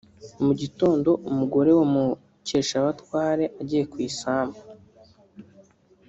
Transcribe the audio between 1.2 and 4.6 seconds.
umugore wa Mukeshabatware agiye ku isambu